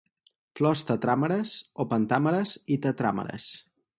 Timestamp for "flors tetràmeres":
0.59-1.51